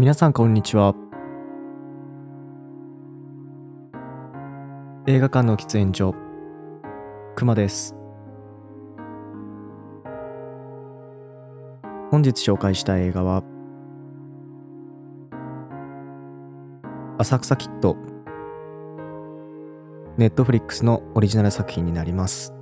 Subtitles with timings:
[0.00, 0.94] 皆さんこんにちは。
[5.06, 6.14] 映画館の喫煙所
[7.36, 7.94] くまです。
[12.10, 13.42] 本日紹介した映画は
[17.18, 17.98] 浅草キッド。
[20.16, 22.54] ネットフリックスのオリジナル作品になります。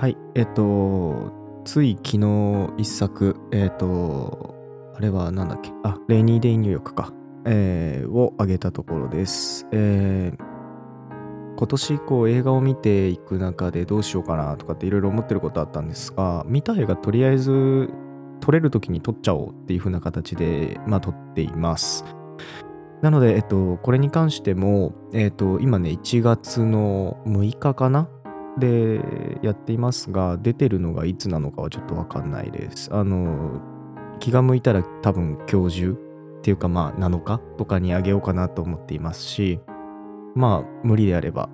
[0.00, 1.30] はいえっと
[1.66, 4.54] つい昨日一作えっと
[4.96, 5.72] あれはなんだっけ？
[5.84, 7.12] あレイニー・デイ・ニューヨークか。
[7.44, 9.66] えー、を挙げたところです。
[9.72, 10.50] えー
[11.58, 17.90] 今年こう映画を見ていく中でどうしようかなとかっていろいろ思ってることあったんですが見た映画とりあえず
[18.40, 22.06] 撮れる時に撮っちゃおうっていう風な形でまあ撮っています。
[23.02, 28.08] なので、えっと、これに関しても、えっと、今ね、1月の6日かな？
[28.60, 29.00] で
[29.42, 32.88] やっていますが、出てるのがいつなのかはちょっとわかんないです。
[32.92, 33.60] あの、
[34.20, 35.92] 気が向いたら多分今日中
[36.38, 39.60] っていうかまあ7日とかにあげようかなと思っていますし、
[40.34, 41.48] まあ無理であれば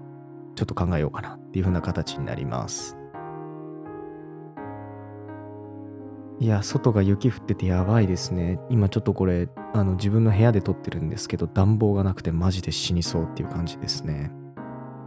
[0.55, 2.99] ちょっと考えようかなっていう風な形になります。
[6.39, 8.61] いや、外が雪降っててやばいですね。
[8.69, 14.31] 今ちょっとこれ、あの自分の部屋で撮ってるんですけど、暖房がなくてマジで死にそうっていう感じですね。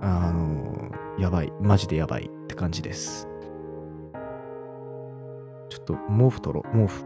[0.01, 1.51] あの、やばい。
[1.61, 3.27] マジでやばいって感じです。
[5.69, 7.05] ちょっと毛布取ろう、毛布。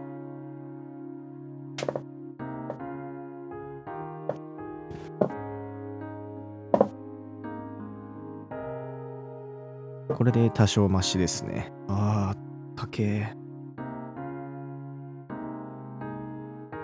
[10.16, 11.73] これで多少マシですね。
[11.88, 13.36] あー、高え。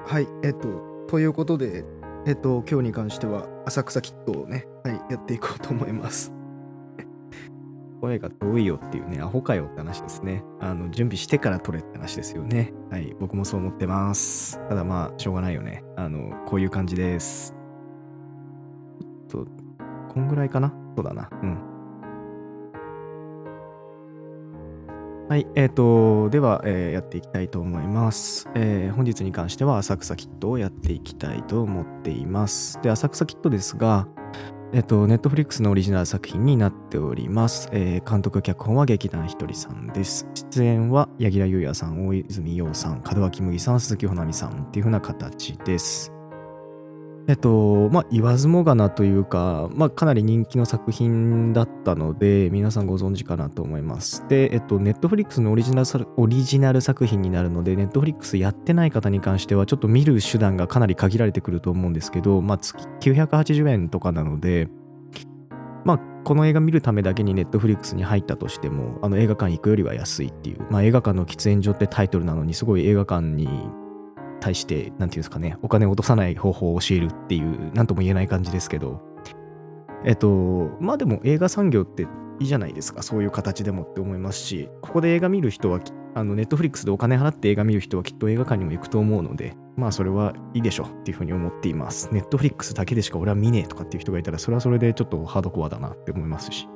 [0.06, 0.68] はい、えっと、
[1.08, 1.86] ということで、
[2.26, 6.39] えっと、今日に関しては、浅草キットをね、はい、やっていこうと思います。
[8.02, 10.44] 声が遠いよっていうね、アホかよって話ですね。
[10.60, 12.74] あの、準備してから撮れって話ですよね。
[12.90, 14.60] はい、僕もそう思ってます。
[14.70, 15.84] ただまあ、しょうがないよね。
[15.96, 17.56] あの、こういう感じです。
[19.28, 19.52] ちょっと、
[20.14, 20.74] こんぐらいかな？
[20.96, 21.30] そうだな。
[21.44, 21.58] うん。
[25.30, 32.82] はい、えっ、と、では、えーやっていきたいと思います、えー本日に関しては浅草キットをやっていきたいと思っています。
[32.82, 34.08] で、浅草キットですが、
[34.72, 37.70] えっ、と、ネットフリックスのオリジナル作品になっております。
[37.72, 40.28] えー監督、脚本は劇団ひとりさんです。
[40.36, 46.19] 出演は柳楽優弥さん、大泉洋さん、門脇麦さん、鈴木保奈美さんっていう風な形です。
[47.28, 54.28] えっと、まあ、言わずもがなというか、まあ、かなり人気の作品だったので、皆さんご存知かなと思います。
[54.28, 64.68] で、えっと、ネットフリックスのオリジナルオリジナル作品になるので、ネットフリックスやってない方に関しては、ちょっと見る手段がかなり限られてくると思うんですけど、まあ、月980円とかなので、
[65.86, 73.48] まあ、この映画見るためだけにネットフリックスに入ったとしても、あの映画館行くよりは安いっていう、まあ、映画館の喫煙所ってタイトルなのに、すごい映画館に
[74.40, 79.02] 対して、なんていうんですかね、お金を落とさない方法を教えるっていう、なんとも言えない感じですけど、
[80.06, 82.08] えっと、まあでも映画産業って
[82.40, 85.80] いいじゃないですか、そういう形でもって思いますし、ここで映画見る人は、
[86.16, 92.10] あのネットフリックスでお金払って映画見る人はきっと映画館にも行くと思うので、まあそれはいいでしょっていうふうに思っています。
[92.12, 96.68] ネットフリックスだけでしか俺は見ねえとかっていう人がいたら、それはそれでちょっとハードコアだなって思いますし。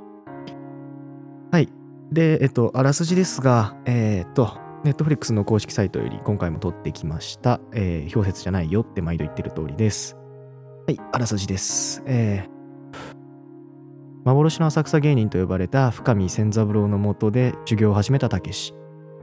[1.51, 1.69] はい。
[2.12, 7.61] で、えっと、あらすじですが、えーっと、ネットフリックスの公式サイトより今回も撮ってきました。
[7.71, 10.17] えー、表説じゃないよって毎度言ってる通りです。
[10.85, 12.03] はい、あらすじです。
[12.05, 12.53] えー
[14.25, 18.73] 幻の浅草芸人と呼ばれた深見千三郎のもとで修行を始めたたけし。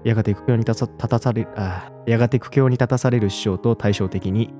[0.04, 4.53] やがて苦境に立たされあやがて苦境に立たされる師匠と対照的に、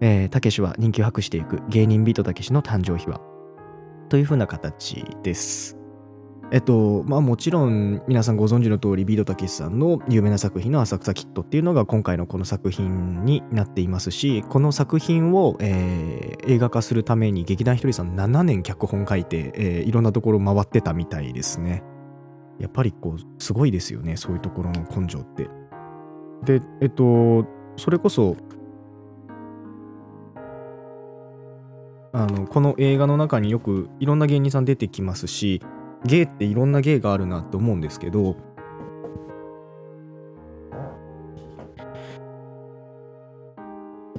[0.00, 3.20] えーたけしは人気を博していく芸人ビートたけしの誕生秘話
[4.08, 5.77] というふうな形です。
[6.50, 21.82] えっと、まあもちろん皆さんご存知の通りビートたけしさんの有名な作品の浅草キッドっていうのが今回のこの作品になっていますし、この作品を、えー映画化するために劇団ひとりさん7年脚本書いて、えーいろんなところ回ってたみたいですね。
[22.58, 25.50] やっぱりこう、すごいですよね、そういうところの根性って。
[26.44, 27.44] で、えっと、
[27.76, 28.36] それこそ、
[32.12, 35.60] あのこの映画の中によくいろんな芸人さん出てきますし
[36.04, 38.36] 芸っていろんな芸があるなって思うんですけど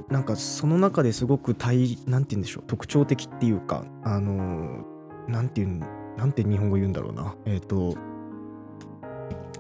[0.09, 4.83] なんかその中ですごく対なんて言うんでしょう特徴的っていうかあの
[5.27, 7.95] なんて言うなんて日本語言うんだろうなえっ、と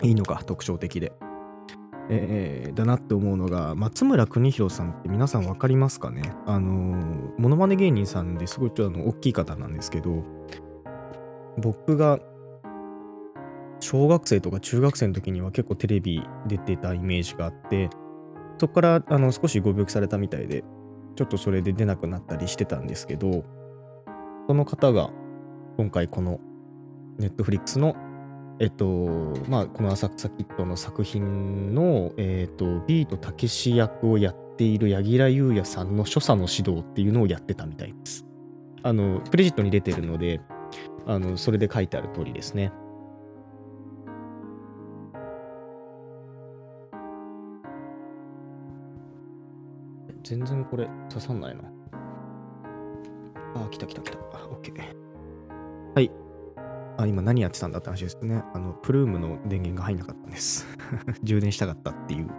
[0.01, 1.13] いいのか特徴的で。
[2.11, 6.33] えーだなって思うのが松村邦洋さんって皆さん分かりますかね？
[6.47, 6.71] あの
[7.37, 10.23] モノマネ芸人さんですごいちょっとあの大きい方なんですけど
[11.57, 12.19] 僕が
[13.79, 17.89] 小学生とか中学生の時には結構テレビ出てたイメージがあって
[18.57, 20.63] そこからあの少しご病気されたみたいで
[21.15, 23.43] ちょっとそれで出なくなったりしてたんですけど
[24.47, 25.11] その方が
[25.77, 26.39] 今回この
[27.17, 27.95] ネットフリックスの
[28.59, 38.25] えっとまあこの浅草キッドの作品のえっとビートたけし役をやっている柳楽優弥さんの所作の指導っていうのをやってたみたいです。
[38.83, 40.41] あのクレジットに出てるので
[41.05, 42.71] あのそれで書いてある通りですね。
[50.23, 51.63] 全然これ刺さんないな。
[53.55, 54.17] あ、来た来た来た。
[54.33, 54.73] あ OK。
[55.95, 56.11] はい。
[56.97, 58.43] あ、今何やってたんだって話ですね。
[58.53, 60.67] あの、プルームの電源が入んなかったんです。
[61.23, 62.29] 充電したかったっていう。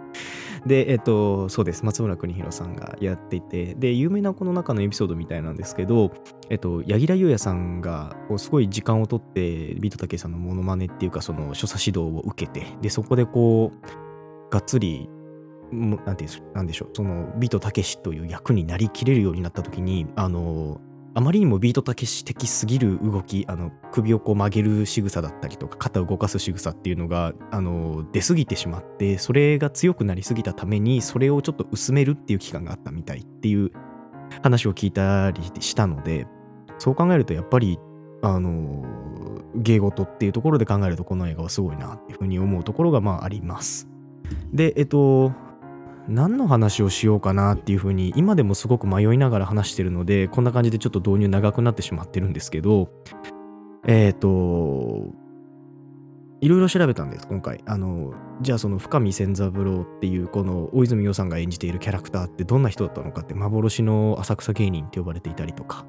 [0.65, 1.83] で、えっと、そうです。
[1.85, 6.11] 松村邦弘さんがやっていて、で、有名なこの中のエピソードみたいなんですけど、
[6.49, 15.09] えっと、柳楽優弥さんが、こうすごい時間をとって、ビートたけしさんのモノマネっていうか、その、所作指導を受けて、で、そこでこう、がっつり
[15.71, 20.81] なんてなんでしょう、そのビートたけしという役になりきれるようになった時に、あの、
[21.13, 33.71] あまりにもビートたけし的すぎる動き、あの、首をこう曲げる仕草だったりとか、肩を動かす仕草っていうのが、あの、出過ぎてしまって、それが強くなりすぎたために、それをちょっと薄めるっていう期間があったみたいっていう
[34.41, 36.27] 話を聞いたりしたので、
[36.77, 37.77] そう考えるとやっぱり、
[38.21, 38.85] あの、
[39.55, 43.89] 芸事っていうところで考えるとこの映画はすごいなっていうふうに思うところがまああります。
[44.53, 45.33] で、えっと、
[46.07, 52.89] 何の話をしようかなっていうふうに今でもすごく迷いながら話してるのでこんな感じでちょっと導入長くなってしまってるんですけど
[53.85, 55.13] えっ、ー、と
[56.41, 57.63] いろいろ調べたんです今回。
[57.67, 65.85] あのじゃあその深見千三郎っていうこの大泉洋さんが演じているキャラクターってどんな人だったのかって幻の浅草芸人って呼ばれていたりとか。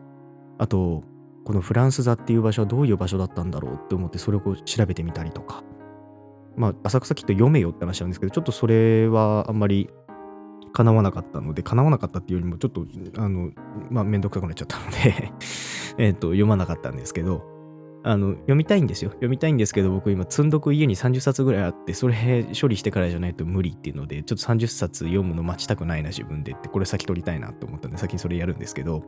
[0.59, 1.03] あと
[1.45, 5.65] このフランス座っていう場所はどういう場所だったんだろうって思ってそれを調べてみたりとか。
[6.57, 9.91] まあ浅草きっと読めよって話なんですけどちょっとそれはあんまり
[10.73, 12.87] 叶わなかったので、叶わなかったっていうよりも、ちょっと、
[13.19, 13.53] あの、
[13.91, 15.33] まあ、めんどくさくなっちゃったので
[15.99, 17.45] えっと、読まなかったんですけど、
[18.05, 19.11] あの、読みたいんですよ。
[19.11, 29.05] 読みたいんですけど、僕今、積んどく家に30冊ぐらいあって、それ処理してからじゃないと無理っていうので、ちょっと30冊読むの待ちたくないな、自分でって、これ先取りたいなと思ったんで、先にそれやるんですけど、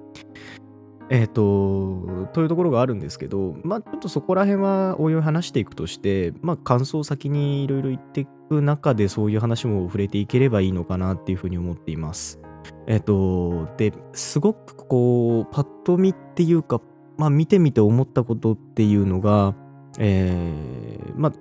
[1.11, 12.41] えっ、ー、と、というところがあるんですけど、まあちょっとそこら辺はおいおい話していくとして、まあ感想先にいろいろ言っていく中でそういう話も触れていければいいのかなっていうふうに思っています。
[12.87, 16.81] えっ、ー、と、で、すごくこう、パッと見っていうか、
[17.19, 19.55] まあ見てみて思ったことっていうのが、
[19.99, 21.33] えー、まあ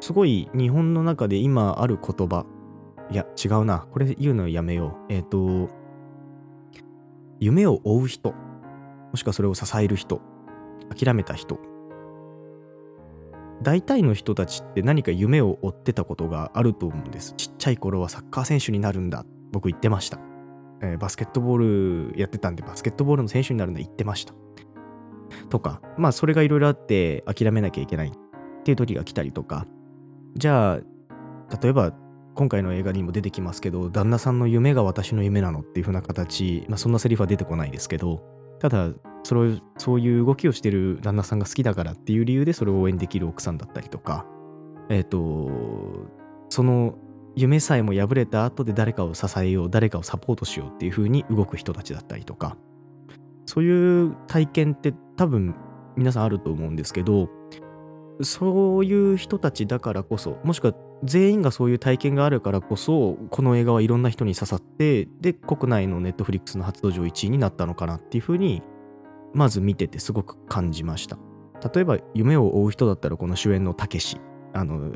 [0.00, 2.46] すごい日本の中で今ある言葉、
[3.10, 5.12] いや違うな、これ言うのやめよう。
[5.12, 5.70] えっ、ー、と、
[7.40, 8.34] 夢を追う人。
[9.10, 10.20] もしくはそれを支える人、
[10.96, 11.58] 諦めた人。
[13.62, 17.34] 大体の人たちって何か夢を追ってたことがあると思うんです。
[17.36, 19.24] ちっちゃい頃はサッカー選手になるんだ。
[19.52, 20.20] 僕言ってました。
[20.80, 24.34] えー、バスケットボールやってたんで、バスケットボールの選手になるんだ言ってました。
[25.48, 28.12] とか、まあそれがいろいろあって諦めなきゃいけないっ
[28.62, 29.66] ていう時が来たりとか、
[30.36, 30.80] じゃあ、
[31.60, 31.92] 例えば
[32.34, 38.22] 今回の映画にも出てきますけど、旦那さんの夢が私の夢なのっていう風な形、まあそんなセリフは出てこないですけど、
[38.60, 38.90] ただ
[39.22, 44.26] それそういう動きをしてる旦那さんが好きだからっていう理由でそれを応援できる奥さんだったりとか。
[44.90, 45.50] えっ、ー、と
[46.48, 46.94] その
[47.36, 52.56] 夢さえも破れた後で誰かを支えよう誰かをサポートしようっていう風に動く人たちだったりとか。
[53.48, 55.54] そういう体験って多分
[55.96, 57.30] 皆さんあると思うんですけど
[58.20, 60.74] そういう人たちだからこそもしくは
[61.04, 68.62] 全員がそういう体験があるからこそこの映画はいろんな人に刺さってで国内のネットフリックスの初登場1位になったのかなっていうふうに
[69.34, 71.18] まず見ててすごく感じました。
[71.74, 74.20] 例えば夢を追う人だったらこの主演のたけし。
[74.54, 74.90] あの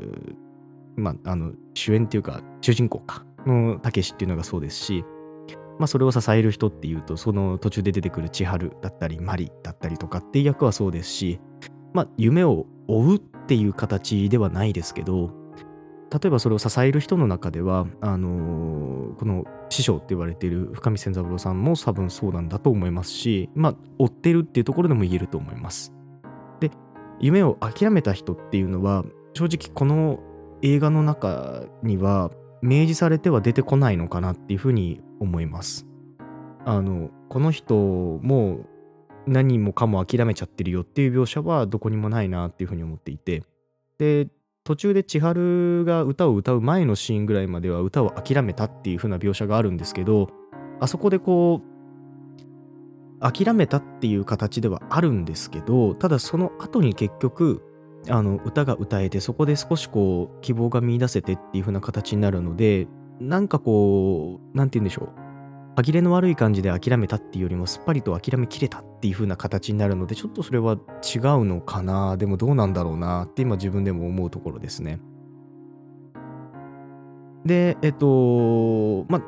[0.95, 5.03] まああの主演っていうか主人公かのたけしっていうのがそうですし
[5.79, 11.39] まあそれを支える人っていうとその途中で出てくる千春だったりマリだったりとかっていう役はそうですし
[11.93, 15.31] まあ夢を追うっていう形ではないですけど
[16.13, 25.91] 例えばそれを支える人の中ではあのー、この師匠って言われている深見千三郎さんも多分そうなんだと思いますしまあ追ってるっていうところでも言えると思います。
[26.59, 26.69] で
[27.19, 29.03] 夢を諦めた人っていうのは
[29.33, 30.19] 正直この
[30.61, 32.29] 映画の中には
[32.61, 35.87] 明示されては出てこないのかなっていうふうに思います。
[36.63, 38.59] あのこの人も
[39.25, 43.41] 何もかも諦めちゃってるよっていう描写はどこにもないなっていうふうに思っていて。
[43.97, 44.27] で
[44.63, 50.29] 途中で千春が歌を歌う前のシーンぐらいまでは歌を諦めたっていう風な描写があるんですけど
[50.79, 51.73] あそこでこう
[53.31, 57.61] 諦めたっていう形ではあるんですけどただその後に結局
[58.09, 62.87] あの歌が歌えてそこで少しこう希望が見出せてっていう風な形になるので
[63.19, 65.22] なんかこう何て言うんでしょう。
[65.75, 70.79] 歯切れの悪い感じで諦めたっていうよりもすっぱりと諦めきれたっていう風な形になるのでちょっとそれは違う
[71.45, 74.99] のかなでもどうなんだろうなって今自分でも思うところですね。
[77.45, 79.21] でえっとまあ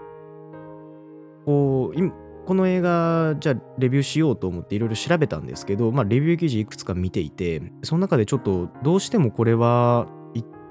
[1.45, 2.11] こう
[2.45, 10.07] この映画じゃあレビューしようと思っていろいろ調べたんですけど、まあ、レビュー記事いくつか見ていてその中でちょっとどうしてもこれは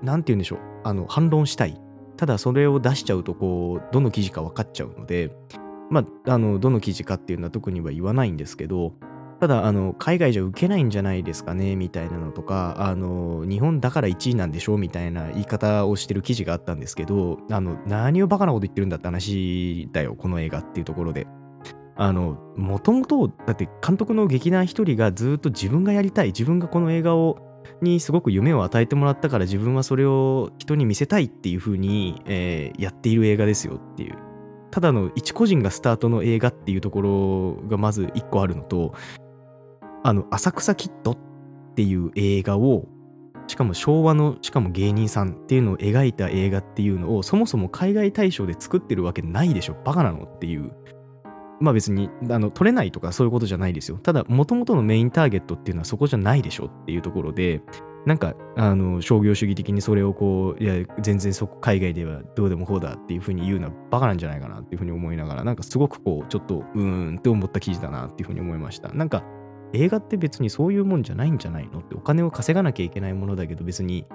[0.02, 0.58] 何て言うんでしょう。
[0.84, 1.80] あの反論したい。
[2.16, 5.34] ただそれを出しちゃうとこうどの記事か分かっちゃうので
[5.90, 8.94] まああのどの記事かっていうのは特には言わないんですけど
[9.40, 21.26] ただあの海外じゃ受けないんじゃないですかねみたいなのとかあの日本だから1位なんでしょみたいな言い方をしてる記事があったんですけどあの何をバカなこと言ってるんだって話だよこの映画っていうところで
[21.96, 27.38] あの、もともと、だって監督の劇団一人がずっと自分がやりたい、自分がこの映画を、
[27.80, 34.23] にすごく夢を与えてもらったから自分はそれを人に見せたいっていう風に、えー、やっている映画ですよっていう。
[34.74, 37.02] ただの一個人がスタートの映画っていうとこ
[37.62, 38.92] ろがまず一個あるのと、
[40.02, 41.18] あの、浅草キッドっ
[41.76, 42.88] ていう映画を、
[43.46, 49.76] しかも昭和の、しかも芸人さんっていうのを描いた映画っていうのを、そもそも海外大賞で作ってるわけないでしょ。
[49.84, 50.72] バカなのっていう
[51.60, 53.98] まあ別にあの取れないとかそういうことじゃないですよ。
[53.98, 57.62] ただ、もともとのメインターゲットっていうのはそこじゃないでしょっていうところで、
[58.06, 68.90] なんか、あの、商業主義的にそれをこう、いや、全然そこ、海外ではどうでもこうだっていうふうに言うのはバカなんじゃないかなっていうふうに思いながら、なんかすごくこう、ちょっと、うーんって思った記事だなっていうふうに思いました。
[68.92, 69.24] なんか、
[69.72, 74.06] 映画って別にそういうもんじゃないんじゃないのってお金を稼がなきゃいけないものだけど別に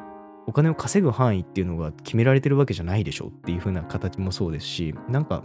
[0.47, 5.43] お金を稼ぐ範囲っていうのが決められてるわけじゃないでしょっていう風な形もそうですしなんか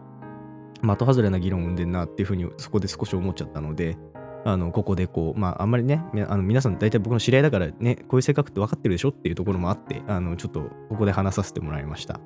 [0.82, 3.96] 的外れな議論を生んでんなっていうふうにそこで少し思っちゃったので、
[4.44, 10.60] あの、ここでこう、まあ、あんまりね、あの皆さん大体僕の知り合いだからね、こういう性格って分かってるでしょっていうところもあって、あの、ちょっと
[10.90, 12.20] ここで話させてもらいました。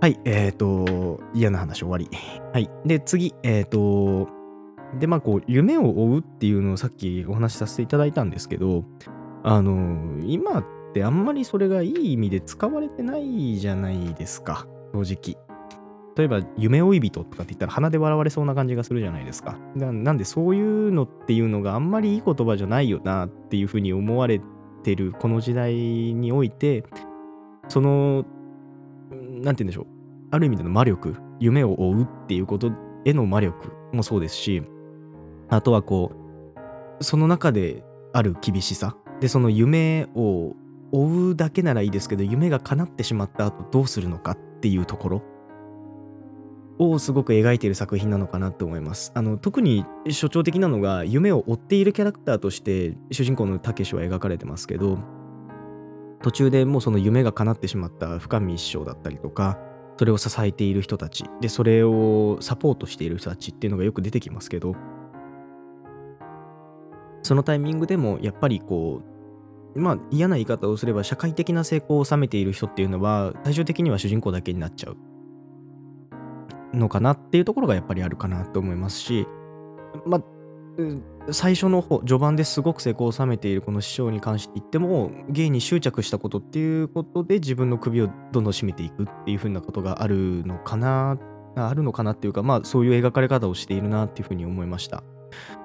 [0.00, 2.08] はい、えっ、ー、と、嫌な話終わり。
[2.52, 2.68] はい。
[2.84, 4.28] で、次、えっ、ー、と、
[4.98, 8.84] で、まあ、こう、夢を追うっていうのをさっきお話しさせていただいたんですけど、
[9.44, 15.43] あの、今ってあんまりそれがいい意味で使われてないじゃないですか、正直。
[16.16, 19.58] 例えば夢追い人とかって言ったら鼻で笑われそうな感じがするじゃないですか。
[19.74, 24.40] なんでそういうのっていうのがあんまりいい言葉じゃないよなっていうふうに思われ
[24.82, 26.84] てるこの時代において
[27.68, 28.24] その
[29.10, 29.86] 何て言うんでしょう。
[30.30, 32.72] ある意味での魔力夢を追うっていうこと
[33.04, 34.62] への魔力もそうですし
[35.48, 36.12] あとはこ
[37.00, 38.96] うその中である厳しさ。
[39.20, 40.54] でその夢を
[40.92, 45.22] 追うだけならいいですけど夢が叶ってしまった後どうするのかっていうところ。
[46.78, 49.12] をすごく描いている作品なのかなと思います。
[49.14, 54.98] あの特に象徴的なのが夢を追っているキャラクターとして主人公のたけしは描かれてますけど
[56.22, 59.58] 途中でもうその夢が叶ってしまった深見一生だったりとか
[59.98, 64.74] それを支えている人たちでそれをサポートしている人たちっていうのがよく出てきますけど
[67.22, 69.02] そのタイミングでもやっぱりこ
[69.74, 74.96] うまあ嫌な言い方をすれば社会的な成功を収めている人っていうのは最終的には主人公だけになっちゃう
[76.74, 79.26] のかなっていうところがやっぱりあるかなと思いますし、
[80.06, 80.22] まあ、
[81.30, 91.18] 最初の方、序盤ですごく成功を収めているこの師匠に関して言っても、芸に執着したことっていうことで自分の首をどんどん締めていくっていう風なことがあるのかな、
[91.56, 95.04] あるのかなっていうか、まあそういう描かれ方をしているなっていうふうに思いました。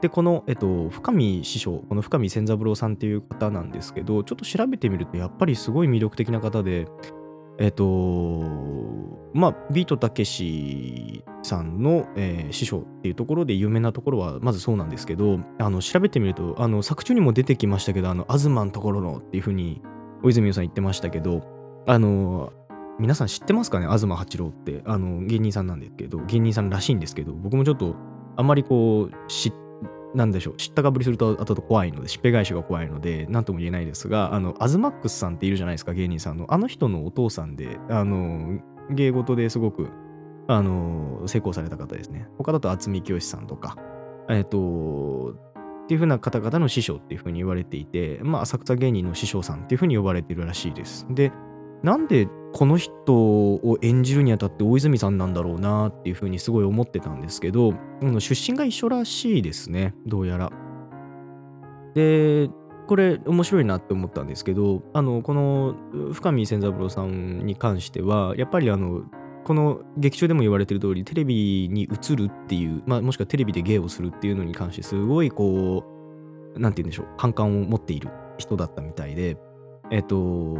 [0.02, 6.88] で、この、えっと、深見師匠、この深見千三郎さんっていう方なんですけど、ちょっと調べてみると、やっぱりすごい魅力的な方で、
[7.60, 7.86] えっ、と、
[9.34, 19.82] まあ、ビートたけしさんの、えー、師匠っていうところで有名なところはまずそうなんですけど、あの調べてみると、あの作中にも出てきましたけど、あの、東のところのっていうふうに、
[20.24, 21.44] 大泉洋さん言ってましたけど、
[21.86, 22.54] あの、
[23.00, 23.88] 皆さん知ってますかね？
[23.88, 27.96] 東八郎って、あの、芸人さんなんですけど、芸人さんらしいんですけど、僕もちょっと、
[28.36, 29.69] あんまりこう、知って、
[30.16, 36.46] なんでしょう、知ったかぶりすると後々怖いので、しっぺ返しが怖いので、なんとも言えないですが、あの、アズマックスさんっているじゃないですか、芸人さんの。
[36.50, 39.90] あの人のお父さんで、あの、芸事ですごく、
[40.48, 42.28] あの、成功された方ですね。
[42.38, 43.78] 他だと渥美清さんとか、
[44.30, 45.36] えっ、ー、と、
[45.84, 51.06] っていう風な方々の師匠っていう風に言われていて、まあ、浅草芸人の師匠さんっていう風に呼ばれているらしいです。
[51.10, 51.32] で、
[51.84, 57.74] なんでこの人を演じるにあたって大泉さんなんだろうなっていうふうにすごい思ってたんですけど、
[58.20, 60.52] 出身が一緒らしいですね、どうやら。
[61.94, 62.50] で、
[62.88, 65.76] これ面白いなって思ったんですけど、あの、この
[66.12, 69.04] 深見千三郎さんに関しては、やっぱりあの、
[69.44, 75.84] この劇中でも言われてる通り、テレビに映るっていう、まあ、もしくはテレビで芸をするっていうのに関して、すごいこ
[76.56, 79.38] う、なんて言うんでしょう、反感を持っている人だったみたいで、
[79.92, 80.58] えっと、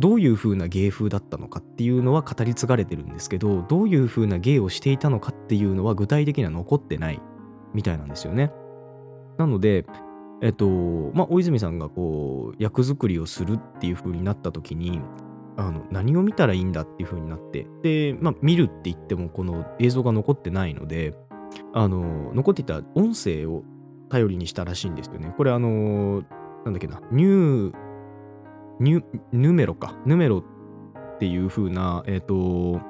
[0.00, 7.20] どういう風な芸風だったのかっていうのは語り継がれてるんですけど、どういう風な芸をしていたのかっていうのは具体的には残ってない
[7.74, 8.50] みたいなんですよね。
[9.38, 9.86] なので、
[10.42, 10.66] えっと、
[11.14, 15.00] まあ、大泉さんがこう、役作りをするっていう風になった時に、
[15.56, 21.14] あの何を見たらいいんだっていう風になってで、まあ、見るって言ってもこの映像が残ってないので
[21.74, 23.64] あの残っていた音声を
[24.08, 26.22] 頼りにしたらしいんですよねこれあの
[26.64, 27.89] なんだっけなニュー
[28.80, 29.02] ヌ
[29.52, 29.94] メロか。
[30.06, 32.80] ヌメロっていう風なえっ、ー、と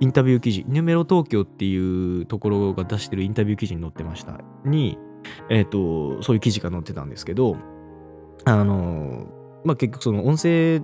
[0.00, 0.64] インタビュー記事。
[0.68, 4.40] ヌメロ東京っていうところが出してるインタビュー記事に載ってました。
[4.64, 4.98] に
[5.50, 7.56] えっ、ー、とそういう記事が載ってたんですけど
[8.44, 9.26] あの
[9.64, 10.82] まあ結局その音声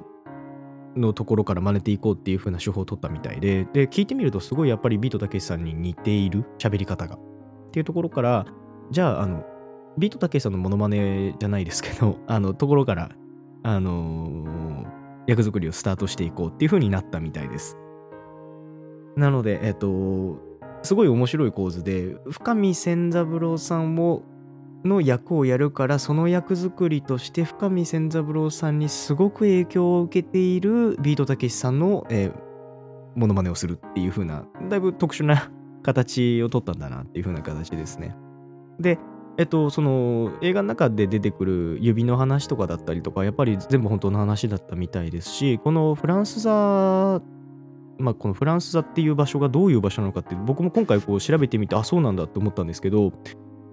[0.99, 7.17] のところから真似ていこうっていう風な手法を取ったみたいで、で、聞いてみるとすごいやっぱりビートたけしさんに似ている喋り方が。
[7.17, 8.47] っていうところから、
[8.91, 9.45] じゃあ、あの、
[9.99, 13.11] ビートたけしさんのモノマネじゃないですけど、あの、ところから、
[13.63, 14.87] あのー、
[15.27, 17.77] 役作りをスタートしていこうっていう風になったみたいです。
[19.17, 20.39] なので、えっと、
[20.83, 24.23] すごい面白い構図で、深見千三郎さんを
[24.85, 32.33] の役をやるからその役作りとして深見千三郎さんにすごく影響を受けているビートたけしさんの、えー、
[33.17, 35.51] モノマネをするっていう風なだいぶ特殊な
[35.83, 38.17] 形を取ったんだなっていう風な形ですね。
[38.79, 38.99] で
[39.39, 47.23] えっとその映画の中で出てくる指の話とかだったりとかやっぱり全部本当の話だったみたいですしこのフランス座
[48.01, 53.13] まあ、このフランス座っていう場所がどういう場所なのかって僕も今回こう調べてみてあそうなんだって思ったんですけど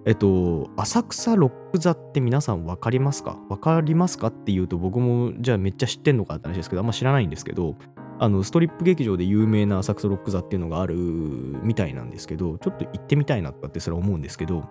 [0.06, 7.74] えっと、浅草ロック座って皆さん分かりますか分かりますかっていうと僕もじゃあめっちゃ知ってんのかって話ですけど、あんま知らないんですけど、
[8.20, 14.64] あの、ストリップ劇場で有名な浅草ロック座っていうのがあるみたいなんですけど、ちょっと行ってみたいなとかってそれは思うんですけど、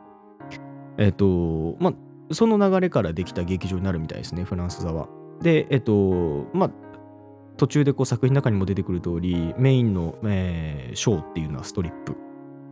[0.98, 5.08] えっと、まあ、その流れからできた劇場になるみたいですね、フランス座は。
[5.42, 6.72] で、えっと、まあ、
[7.58, 12.16] 途中でこう作品の中にも出てくる通り、メインの、えー、ショーっていうのはストリップ。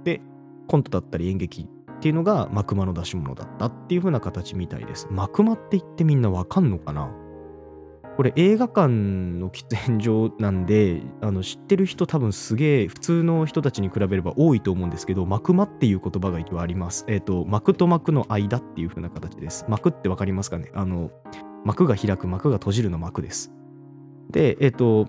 [0.04, 0.22] で、
[0.68, 5.08] コントだったり演劇っていうのがマクマの出し物だったっていう風な形みたいです。
[5.10, 7.10] マクマって言ってみんなわかんのかな？
[8.16, 17.06] これ映画館の喫煙所なんであの知ってる人多分すげえ普通の人たちに比べれば多いと思うんですけどマクマっていう言葉が一応あります。
[17.08, 19.66] えっ、ー、と幕と幕の間っていう風な形です。
[19.68, 20.72] 幕ってわかりますかね？
[20.76, 21.10] あの
[21.66, 23.52] 幕が開く幕が閉じるの幕です。
[24.30, 25.08] でえっ、ー、と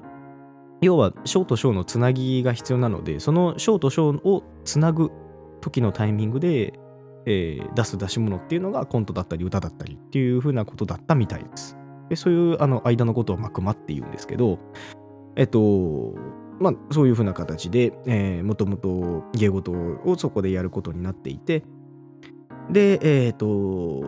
[0.81, 5.11] 要は章と章のつなぎが必要なのでその章と章をつなぐ
[5.61, 6.79] 時のタイミングで
[7.27, 11.77] えー、出す出し物っていうのがコントだったり歌だったりっていう風なことだったみたいです。
[12.09, 14.59] でそういうあの間のことをマクマって言うんですけど、
[15.37, 16.15] えっと、
[16.61, 21.63] まあそういう風な形で、えー、もともと芸事をそこでやることになっていて、
[22.71, 24.03] で、えっ、と、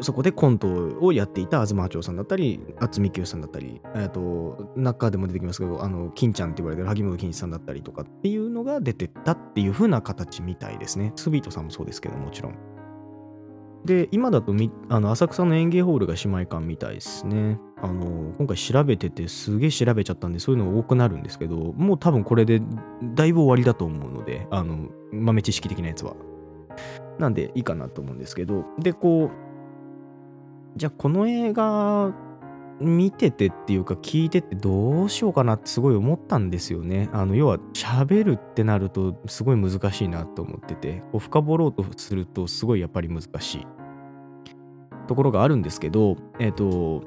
[0.00, 11.12] そこでコントをやっていた東八丁さんだったり、渥美清さんだったり、えっ、と、中でも出てきますけど、あの、金ちゃんって言われてる萩本欽一さんだったりとかっていうのが出てったっていう風な形みたいですね。
[11.16, 12.71] スビートさんもそうですけど、もちろん。
[13.84, 14.54] で、今だと
[14.88, 17.58] あの浅草の園芸ホールが姉妹館みたいですね。
[17.80, 22.62] あの、今回調べててすげえ調べちゃったんで、そういうの多くなるんですけど、もう多分これで
[23.14, 26.14] だいぶ終わりだと思うので、あの、豆知識的なやつは。
[27.18, 32.12] なんでいいかなと思うんですけど、で、こう、じゃあこの映画
[32.80, 37.08] 見ててっていうか聞いててどうしようかなってすごい思ったんですよね。
[37.12, 43.66] あの要は喋るってなるとすごい難しいなと思っててこう深掘ろうとするとすごいやっぱり難しい
[45.06, 47.02] ところがあるんですけどえっ、と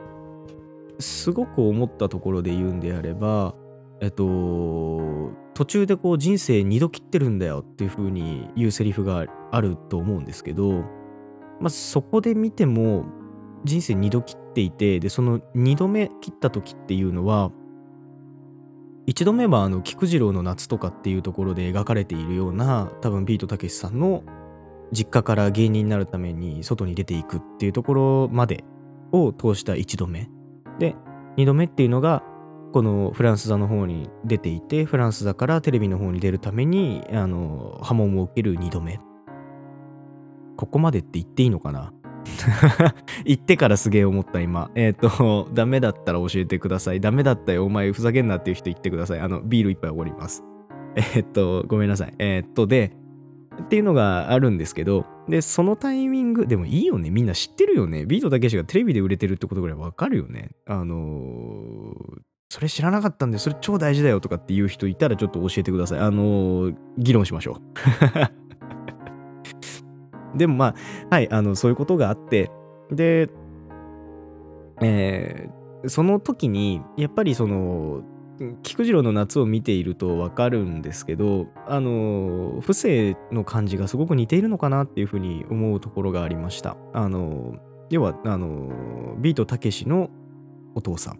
[0.99, 3.56] すごく思ったところで言うんであれば
[4.01, 10.84] えっと、途中でこう人生二度切ってるんだよっていう風に言うセリフがあると思うんですけど、
[11.62, 13.06] まあ、そこで見ても
[13.65, 17.51] 人生二度切っていて、で、その二度目切った時っていうのは、
[19.08, 24.23] 一度目はあの菊次郎の夏とかっていうところで描かれているような多分ビートたけしさんの
[24.91, 28.63] 実家から芸人になるために外に出ていくっていうところまで
[29.12, 30.30] を通した一度目。
[30.80, 30.95] で
[31.38, 32.23] 二度目っていうのが
[32.73, 38.99] このフランス座の方に出ていてフランス座からテレビの方に出るためにあの波紋を受ける2度目。
[40.58, 41.93] ここまでって言っていいのかな？
[43.26, 44.72] 言ってからすげえ思った今。
[44.76, 47.00] えっ、ー、と、 ダメだったら教えてください。
[47.00, 49.20] ダメだったよ、お前ふざけんなっていう人言ってください。
[49.20, 50.44] あの、ビール一杯おごります。
[50.96, 52.14] えっ、ー、と、ごめんなさい。
[52.20, 52.96] えっ、ー、と、で、
[53.62, 57.10] っていうのがあるんですけど、で、そのタイミング、でもいいよね。
[57.10, 58.06] みんな知ってるよね。
[58.06, 60.52] ビートたけしがテレビで売れてるってことぐらいわかるよね。
[60.66, 61.96] あの
[62.50, 66.00] それ知らなかったんで、それ超大事だよとかっていう人いたらちょっと教えてください。
[66.00, 68.44] あの、議論しましょう。
[70.36, 70.76] でもま
[71.10, 72.52] あ、はい、あの、そういうことがあって、
[72.91, 73.30] で、
[74.82, 78.04] えー、その時にやっぱりその
[78.63, 86.76] 菊次郎の夏を見ているとわかるんですけどあの不正の感じがすごく似ているのかなっていうふうに思うところがありました。
[86.93, 87.56] あの
[87.89, 90.10] 要はあのビートたけしの
[90.74, 91.17] お父さんっ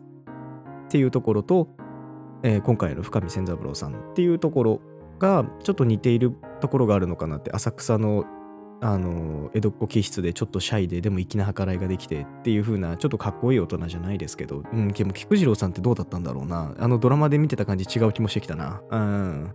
[0.89, 1.69] ていうところと、
[2.43, 4.82] えー、今回の深見千三郎さんっていうところ
[5.19, 8.25] がちょっと似ているところがあるのかなって浅草の
[8.88, 16.76] あの江戸っ子気質でちょっとシャイででも粋な計らいができてっていう風なちょっとかっこいい大人じゃないですけど、うん、でも菊次郎さんってどうだったんだろうな。
[16.78, 18.84] あのドラマで見てた感じ違う気もしてきたな。
[18.91, 19.52] うん。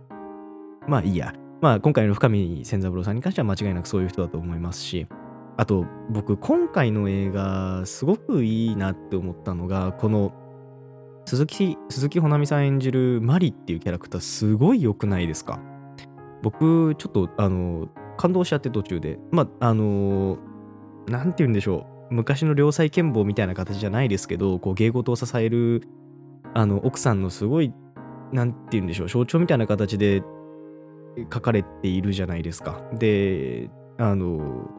[0.85, 1.33] まあいいや。
[1.61, 5.07] まあ今回の深見千三郎さんに関しては間違いなくそういう人だと思いますし。
[5.55, 10.33] あと僕今回の映画すごくいいなって思ったのがこの
[11.25, 15.61] 鈴木鈴木保奈美さん演じるマリっていうキャラクターすごい良くないですか？
[16.41, 19.19] 僕ちょっとあの感動しちゃって途中で。
[19.31, 22.13] まあ、あのー、なんて言うんでしょう。
[22.13, 25.87] 昔の良妻賢母みたいな形じゃないですけど、こう芸事を支える、
[26.53, 27.73] あの、奥さんのすごい、
[28.33, 30.21] なんて言うんでしょう、象徴みたいな形で
[31.33, 32.81] 書かれているじゃないですか。
[32.93, 34.69] で、あの、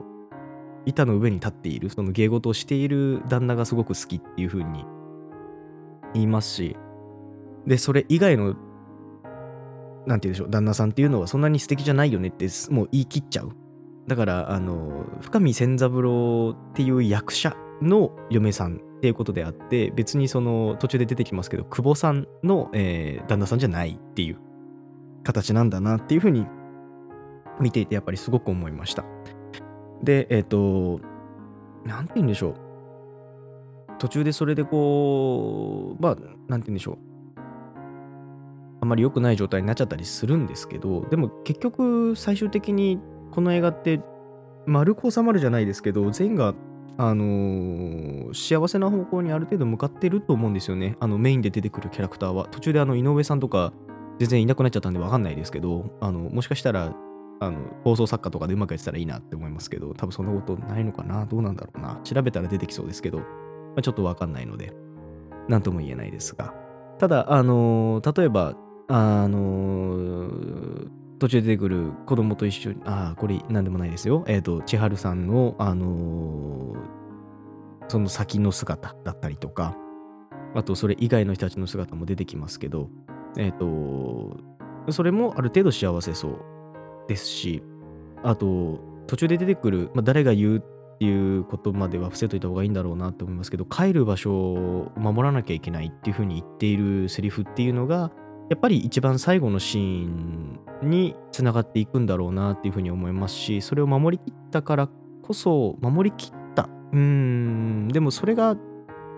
[0.85, 4.85] 板の上に立っている、その芸事をしている旦那がすごく好きっていう風に
[6.15, 6.77] 言いますし、
[7.67, 8.57] で、それ以外の
[10.07, 13.53] なんて言うんでしょう、旦那さんっていうのはそんなに素敵じゃないよねってもう言い切っちゃう。
[14.09, 24.39] だから、あの、深見千三郎っていう役者の嫁さんっていうことであって、別にその途中で出てきますけど、久保さんの、えー、旦那さんじゃないっていう
[25.23, 26.47] 形なんだなっていうふうに
[27.61, 29.05] 見ていてやっぱりすごく思いました。
[30.03, 31.01] で、えっ、ー、と、
[31.85, 32.55] なんて言うんでしょう。
[33.99, 36.15] 途中でそれでこう、まあ、
[36.49, 37.12] なんて言うんでしょう。
[38.83, 42.99] あまり良くない状態になっちゃったりするんですけどでも結局最終的に
[43.31, 44.01] この映画って
[44.67, 46.53] 丸く収まるじゃないですけど全員が
[46.99, 50.97] あのー、幸せな方向にある程度向かってると思うんですよね。
[51.01, 52.49] あのメインで出てくるキャラクターは。
[52.49, 53.73] 途中であの井上さんとか
[54.19, 56.95] 全然いなくなっちゃったんで分かんないですけどあのもしかしたら
[57.41, 61.25] あの放送作家とかでうまくやってたらいいなって思いますけど多分そんなことないのかな。
[61.25, 61.99] どうなんだろうな。
[62.05, 63.25] 調べたら出てきそうですけど、ま
[63.79, 64.75] あ、ちょっと分かんないので
[65.49, 66.53] 何とも言えないですが。
[66.99, 68.55] ただあのー、例えば
[68.89, 70.29] あの、
[71.19, 74.25] 途中で出てくる子供と一緒に、ああ、これなんでもないですよ。
[74.27, 76.75] えっ、ー、と、千春さんの、あの、
[77.89, 79.77] その先の姿だったりとか、
[80.55, 82.91] あと、それ以外の人たちの姿も出てきますけど、
[83.37, 84.37] えっ、と、
[84.91, 86.39] それもある程度幸せそう
[87.09, 87.63] ですし、
[88.23, 90.61] あと、途中で出てくる、まあ、誰が言うっ
[90.99, 98.13] ていうことまでは伏せといた方がいいんだろうなって思いますけど、帰る場所を守らなきゃいけないっていうふうに言っているセリフっていうのが、
[98.53, 104.91] やっぱり一番最後のシーンにつながっていくんだろうなっていうふうに思いますしそれを守りきったから
[105.23, 108.55] こそ守りきったうーんでもそれが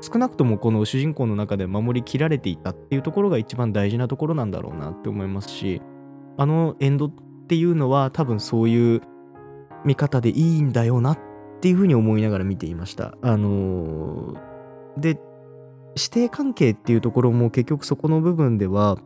[0.01, 5.83] 少なくともこの主人公の中で守りきられていたっていうところが一番大事なところなんだろうなって思いますし
[6.37, 7.12] あのエンドっ
[7.49, 9.03] ていうのは多分そういう
[9.85, 11.18] 見方でいいんだよなっ
[11.61, 13.16] ていうふうに思いながら見ていました。
[13.20, 15.18] あのー、で
[15.97, 18.97] 師弟関係っていうところも結局そこの部分では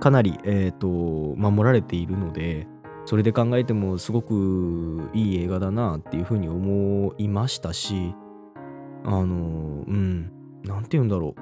[0.00, 2.66] かなり、えーと、守られているので
[3.04, 8.14] それで考えてもすごくいい映画だなっていうふうに思いましたし
[9.04, 10.32] あのうん
[10.64, 11.40] 何て言うんだろう。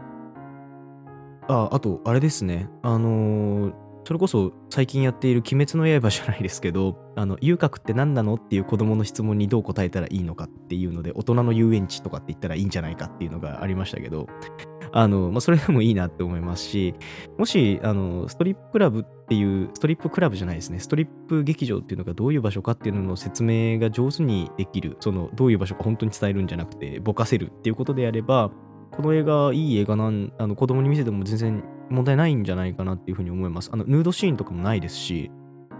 [1.52, 2.70] ああとあれですね。
[2.82, 3.72] あの
[4.04, 14.26] それこそ最近やっている「鬼滅の刃」じゃないですけど あの遊郭って何なのっていう子供の質問にどう答えたらいいのかっていうので大人の遊園地とかって言ったらいいんじゃないかっていうのがありましたけど
[14.92, 16.94] あの、まあ、それでもいいなって思いますし、
[17.38, 28.50] もし、あの、ストリップクラブっていう、ストリップクラブじゃないですね、ストリップ劇場っていうのがどういう場所かっていうのの説明が上手にできる、その、どういう場所か本当に伝えるんじゃなくて、ぼかせるっていうことであれば、
[28.90, 33.70] この映画、いい映画なん、あの、子供に見せても全然問題ないんじゃないかなっていうふうに思います。
[33.72, 35.30] あの、ヌードシーンとかもないですし、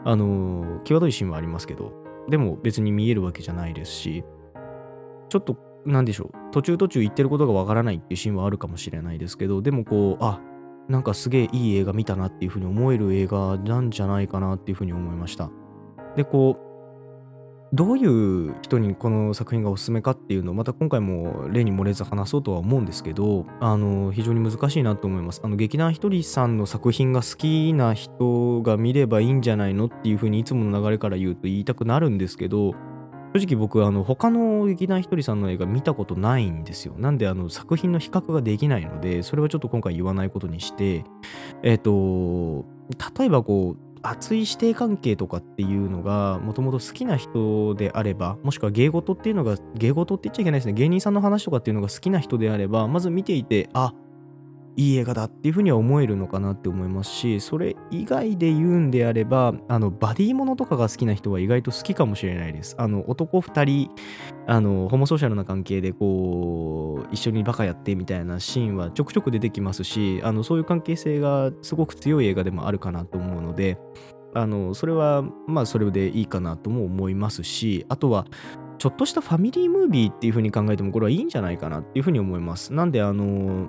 [0.04, 1.92] あの、際どいシーンはありますけど、
[2.28, 4.24] でも別に見えるわけじゃないですし、
[5.28, 10.40] ちょっとなんでしょう、途中途中言ってることがわからないっていうシーンはあるかもしれないですけど、でもこう、あ、
[10.88, 15.50] なんかすげえいい映画見たなっていうふうに思える映画なんじゃないかなっていうふうに思いました。
[16.16, 16.69] で、こう、
[17.72, 32.74] どういう人にこの作品がおすすめかっていうのをまた今回も例に漏れず話そうとは思うんですけどあの非常に難しいなと思いますあの劇団ひとりさんの作品が好きな人が見ればいいんじゃないのっていうふうにいつもの流れから言うと言いたくなるんですけど
[33.32, 36.94] 正直僕あの他の劇団ひとりさんの映画見たことないんですよ。
[36.98, 41.04] なんであの作品の比較ができないので、それはちょっと今回言わないことにして、
[41.62, 42.66] えっ、ー、と、
[43.16, 50.72] 例えばこう、熱い師弟関係とかっていうのがもともと好きな人であればもしくは芸事っていうのが芸事って言っちゃいけないですね。
[50.72, 53.92] 芸人さんの話とかっていうのが好きな人であればまず見ていてあ
[54.76, 62.74] いい映画だっていうふうには思えるのかなって思いますしそれ以外で言うんであればあのバディものとかが好きな人は意外と好きかもしれないです。
[62.78, 63.90] あの男2人
[64.46, 73.78] あのホモソーシャルな関係でこう一緒にバカやってみたいなシーンはちょくちょく出てきますしあのそういう関係性がすごく強い映画でもあるかなと思うので
[74.34, 78.26] あのそれはまあそれでいいかなとも思いますしあとは
[78.78, 82.72] ちょっとしたファミリームービーっていう風に考えてもこれはいいんじゃないかなっていう風に思います。
[82.72, 83.68] なんであの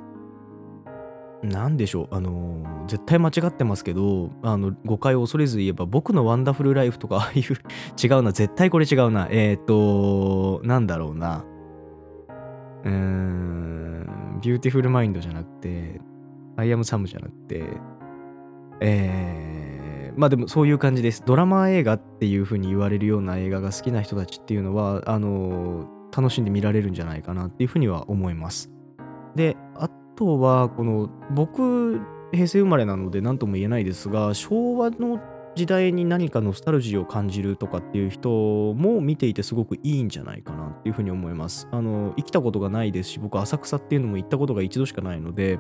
[1.44, 9.28] なんでしょう、あの、絶対間違ってますけど、あの、誤解を恐れず言えば、僕のワンダフルライフとか、ああいう違うな、絶対これ違うな。
[9.32, 11.44] えっ、ー、と、なんだろうな。
[12.84, 16.00] うーん、ビューティフルマインドじゃなくて、
[16.58, 17.64] アイアムサムじゃなくて、
[18.82, 21.24] えー、まあでもそういう感じです。
[21.26, 28.72] ドラマ映画っていう風に言われるような映画が好きな人たちっていうのは、あの、楽しんで見られるんじゃないかなっていう風には思います。
[29.36, 29.56] で、あ
[30.22, 32.00] とは、この、僕、
[32.32, 35.20] 平成生まれなので何とも言えないですが、昭和の
[35.56, 38.30] 時代に何かノスタルジーを感じるとかっていう人
[38.76, 41.68] も見ていてすごくいいんじゃないかなっていうふうに思います。
[41.72, 45.60] あの、生きたことがないですし、僕浅草っていうのも行ったことが一度しかないので、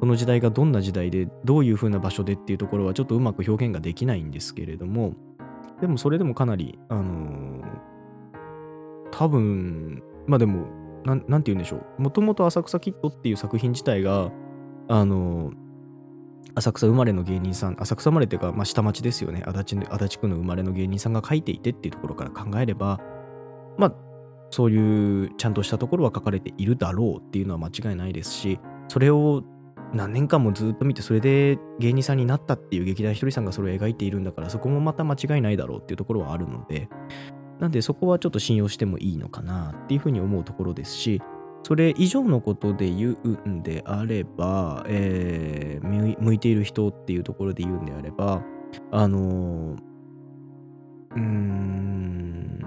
[0.00, 5.12] その時代がどんな時代で、どういう風な場所でっていうところはちょっとうまく表現ができないんですけれども、
[5.82, 7.62] でもそれでもかなり、あのー、
[9.12, 12.02] 多分、まあでも、なん、なんて言うんでしょう。
[12.02, 14.32] もともと浅草キッドっていう作品自体が、
[14.88, 15.52] あの、
[16.56, 19.42] 浅草生まれの芸人さん、浅草生まれっていうか、まあ、下町ですよね。
[19.46, 23.00] 足立足立区の生まれの芸人さんが書いていてっていうところから考えれば、
[23.78, 23.94] まあ、
[24.50, 29.44] そういうちゃんとしたところは書かれているだろうっていうのは間違いないですし、それを
[29.92, 36.88] 何年間もずっと見て、それで芸人さんになったっていう劇団ひとりさんがそれを描いているんだから、そこもまた間違いないだろうっていうところはあるので、
[37.58, 41.22] なんでそこはちょっと信用してもいいのかなっていうふうに思うところですし、
[41.62, 48.42] それ以上のことで言うんであれば、えー、向いている人っていうところで言うんであれば、
[48.92, 49.76] あの
[51.10, 52.60] うーん、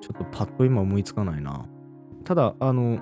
[0.00, 1.64] ちょっとパッと今思いつかないな。
[2.24, 2.98] ただ、あの、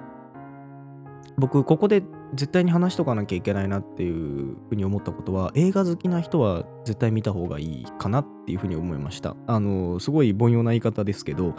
[1.39, 2.03] 僕、ここで
[2.35, 9.37] 絶対に話しとかなきゃいけないなっていうふうに思ったことは映画好きな人は絶対見た方がいいかなっていうふうに思いました。
[9.47, 11.55] あのすごい凡庸な言い方ですけど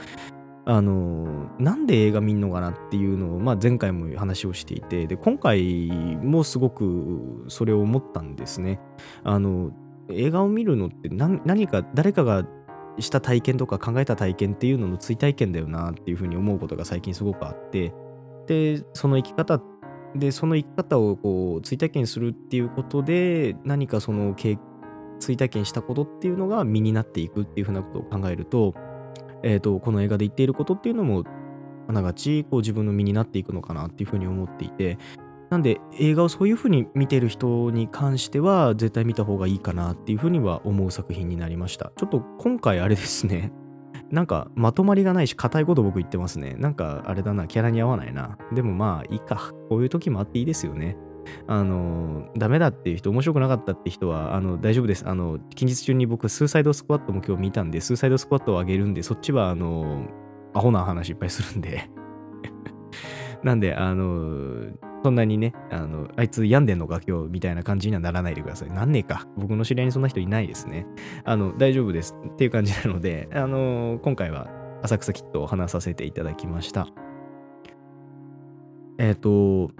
[0.65, 5.87] あのなんで映画見んのかなっていうのを、まあ、前回も話をしていてで今回
[6.21, 8.79] もすごくそれを思ったんですね。
[9.23, 9.71] あの
[10.09, 12.45] 映画を見るのって何か誰かが
[12.99, 17.93] した体験とか考えた体験っていうのの追体験だよなっていうふうに思うことが最近すごくあって
[18.47, 19.72] でその生き方って
[20.15, 24.35] で、その生き方をこう追体験するっていうことで、何かその
[25.19, 28.73] 追体験したことっていうのが身になっていくっていうふうなことを考えると、
[29.43, 31.23] え、ー、と、この映画で言っていることっていうのも、
[31.87, 34.97] あながちこう自分の身になっていくのかなっていうふうに思っていて、
[35.49, 41.91] なんで映画をそういうふうに見てる人に関しては絶対見た方がいいかなっていうふうには思う作品になりました。
[41.95, 43.51] ちょっと今回あれですね、
[44.13, 46.55] なんかまとまりがないし硬いこと僕言ってますね。
[46.59, 48.37] なんかあれだな、キャラに合わないな。
[48.53, 49.51] でもまあいいか。
[49.69, 50.95] こういう時もあっていいですよね。
[51.47, 55.07] あの、ダメだっていう人、面白くなかったって人は、あの、大丈夫です。
[55.07, 60.05] あの、近日中に僕、スーサイドスクワットも今日見たんで、スーサイドスクワットを上げるんで、そっちは、あの、
[60.53, 61.89] アホな話いっぱいするんで
[63.41, 64.67] なんで、あの、
[65.03, 68.71] そんなにね、あの、あいつ病んでんのか今日みたいな感じにはならないでください。
[68.71, 69.27] なんねえか。
[69.35, 70.87] 僕の知り合いにそんな人いないですね。
[71.25, 74.47] あの、大丈夫ですっていう感じなので、 あの、今回は
[74.81, 76.87] 浅草キットを話させていただきました。
[78.97, 79.71] えっ、ー、と、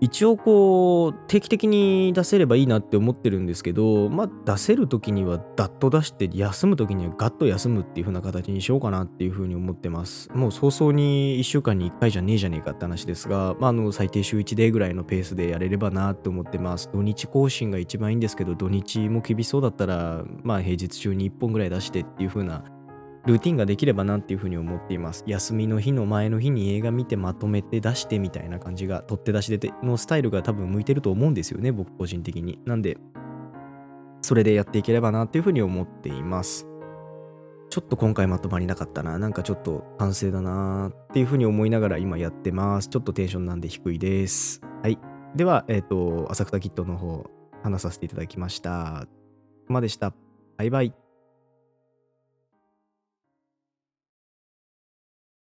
[0.00, 10.30] 一応こう定期的に出せればいいなって思ってるんですけどまあ出せる時にはダッと出して休む時にはガッと休むっていう風な形にしようかなっていう風に思ってます。
[10.34, 16.90] もう早々に1週間に1回じゃねえじゃねえかって話ですがまああの最低週1デーぐらいのペースでやれればなって思ってます。
[16.92, 22.64] 土日更新が一番いいんですけど土日も厳しそうだったらまあ平日中に1本ぐらい出してっていう風な
[23.26, 25.24] ルーティンができればなっていうふうに思っています。
[25.26, 32.60] 休みの日の前の日に映画見てまとめて出してみたいな感じが、取って出しでのスタイルが多分向いてると思うんですよね、僕個人的に。
[32.64, 32.98] なんで、
[34.22, 36.68] それでやっていければなっていうふうに思っています。
[37.68, 39.18] ちょっと今回まとまりなかったな。
[39.18, 42.88] なんかちょっと反省だなっていうふうに思いながら今やってます。
[42.88, 44.60] ちょっとテンションなんで低いです。
[44.82, 44.98] はい。
[45.34, 47.24] では、えっ、ー、と、浅草キットの方、
[47.62, 49.06] 話させていただきました。
[49.06, 49.08] こ
[49.66, 50.14] こまでした。
[50.56, 51.05] バイバイ。